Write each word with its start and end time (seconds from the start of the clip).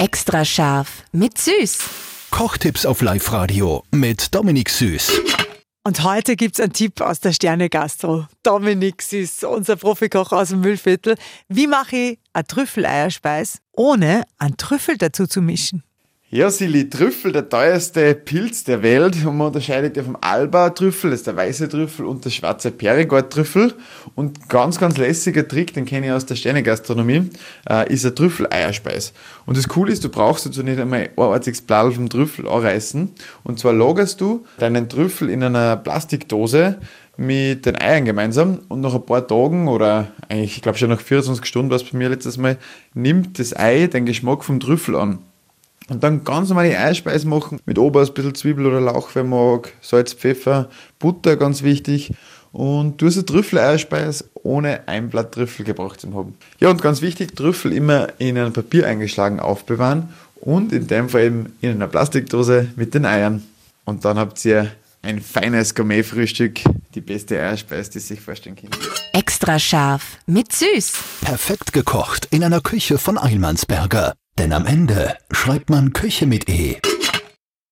Extra 0.00 0.46
scharf 0.46 1.04
mit 1.12 1.36
Süß. 1.36 1.78
Kochtipps 2.30 2.86
auf 2.86 3.02
Live-Radio 3.02 3.84
mit 3.90 4.34
Dominik 4.34 4.70
Süß. 4.70 5.12
Und 5.84 6.02
heute 6.04 6.36
gibt's 6.36 6.58
einen 6.58 6.72
Tipp 6.72 7.02
aus 7.02 7.20
der 7.20 7.34
Sterne 7.34 7.68
Gastro. 7.68 8.26
Dominik 8.42 9.02
Süß, 9.02 9.44
unser 9.44 9.76
Profikoch 9.76 10.32
aus 10.32 10.48
dem 10.48 10.60
Müllviertel. 10.62 11.16
Wie 11.48 11.66
mache 11.66 11.96
ich 11.96 12.18
eine 12.32 12.46
Trüffeleierspeis, 12.46 13.58
ohne 13.76 14.24
einen 14.38 14.56
Trüffel 14.56 14.96
dazu 14.96 15.26
zu 15.26 15.42
mischen? 15.42 15.82
Ja, 16.32 16.48
Silly, 16.48 16.88
Trüffel, 16.88 17.32
der 17.32 17.48
teuerste 17.48 18.14
Pilz 18.14 18.62
der 18.62 18.84
Welt. 18.84 19.16
Und 19.26 19.36
man 19.36 19.48
unterscheidet 19.48 19.96
ja 19.96 20.04
vom 20.04 20.16
Alba-Trüffel, 20.20 21.10
das 21.10 21.20
ist 21.20 21.26
der 21.26 21.34
weiße 21.34 21.68
Trüffel, 21.68 22.06
und 22.06 22.24
der 22.24 22.30
schwarze 22.30 22.70
Perigord-Trüffel. 22.70 23.74
Und 24.14 24.48
ganz, 24.48 24.78
ganz 24.78 24.96
lässiger 24.96 25.48
Trick, 25.48 25.74
den 25.74 25.86
kenne 25.86 26.06
ich 26.06 26.12
aus 26.12 26.26
der 26.26 26.36
Sternegastronomie, 26.36 27.30
äh, 27.68 27.92
ist 27.92 28.06
ein 28.06 28.14
Trüffeleierspeis. 28.14 29.12
Und 29.44 29.56
das 29.56 29.66
Coole 29.66 29.92
ist, 29.92 30.04
du 30.04 30.08
brauchst 30.08 30.46
dazu 30.46 30.62
nicht 30.62 30.78
einmal 30.78 31.10
ein 31.16 31.32
einziges 31.32 31.62
Blatt 31.62 31.94
vom 31.94 32.08
Trüffel 32.08 32.46
anreißen. 32.46 33.10
Und 33.42 33.58
zwar 33.58 33.72
lagerst 33.72 34.20
du 34.20 34.44
deinen 34.58 34.88
Trüffel 34.88 35.30
in 35.30 35.42
einer 35.42 35.76
Plastikdose 35.78 36.78
mit 37.16 37.66
den 37.66 37.74
Eiern 37.74 38.04
gemeinsam 38.04 38.60
und 38.68 38.82
nach 38.82 38.94
ein 38.94 39.04
paar 39.04 39.26
Tagen 39.26 39.66
oder 39.66 40.12
eigentlich, 40.28 40.58
ich 40.58 40.62
glaube 40.62 40.78
schon 40.78 40.90
nach 40.90 41.00
24 41.00 41.44
Stunden 41.44 41.70
war 41.70 41.76
es 41.76 41.82
bei 41.82 41.98
mir 41.98 42.08
letztes 42.08 42.38
Mal, 42.38 42.56
nimmt 42.94 43.40
das 43.40 43.54
Ei 43.56 43.88
den 43.88 44.06
Geschmack 44.06 44.44
vom 44.44 44.60
Trüffel 44.60 44.94
an. 44.94 45.18
Und 45.90 46.04
dann 46.04 46.22
ganz 46.22 46.48
normale 46.48 46.78
Eispeise 46.78 47.26
machen, 47.26 47.58
mit 47.66 47.76
Oberst 47.76 48.12
ein 48.12 48.14
bisschen 48.14 48.34
Zwiebel 48.36 48.66
oder 48.66 48.80
Lauch, 48.80 49.10
wer 49.14 49.24
mag, 49.24 49.72
Salz, 49.82 50.12
Pfeffer, 50.14 50.70
Butter, 51.00 51.36
ganz 51.36 51.64
wichtig. 51.64 52.12
Und 52.52 53.02
du 53.02 53.06
hast 53.06 53.16
eine 53.16 53.26
Trüffel-Eierspeise 53.26 54.30
ohne 54.44 54.86
ein 54.86 55.10
Blatt 55.10 55.32
Trüffel 55.32 55.64
gebraucht 55.64 56.00
zu 56.00 56.14
haben. 56.14 56.36
Ja, 56.60 56.70
und 56.70 56.80
ganz 56.80 57.02
wichtig, 57.02 57.34
Trüffel 57.34 57.72
immer 57.72 58.06
in 58.18 58.38
ein 58.38 58.52
Papier 58.52 58.86
eingeschlagen 58.86 59.40
aufbewahren 59.40 60.10
und 60.36 60.72
in 60.72 60.86
dem 60.86 61.08
Fall 61.08 61.22
eben 61.22 61.56
in 61.60 61.70
einer 61.70 61.88
Plastikdose 61.88 62.68
mit 62.76 62.94
den 62.94 63.04
Eiern. 63.04 63.42
Und 63.84 64.04
dann 64.04 64.16
habt 64.16 64.44
ihr 64.44 64.70
ein 65.02 65.20
feines 65.20 65.74
Gourmet-Frühstück, 65.74 66.60
die 66.94 67.00
beste 67.00 67.36
Eierspeise, 67.36 67.90
die 67.90 67.98
sich 67.98 68.20
vorstellen 68.20 68.54
kann. 68.54 68.70
Extra 69.12 69.58
scharf 69.58 70.18
mit 70.26 70.52
Süß. 70.52 70.92
Perfekt 71.22 71.72
gekocht 71.72 72.28
in 72.30 72.44
einer 72.44 72.60
Küche 72.60 72.96
von 72.96 73.18
Eilmannsberger. 73.18 74.14
Denn 74.38 74.52
am 74.52 74.66
Ende 74.66 75.16
schreibt 75.30 75.70
man 75.70 75.92
Küche 75.92 76.26
mit 76.26 76.48
E. 76.48 76.78